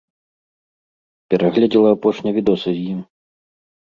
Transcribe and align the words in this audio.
Перагледзела 1.33 1.89
апошнія 1.99 2.33
відосы 2.39 2.69
з 2.79 2.93
ім. 2.93 2.99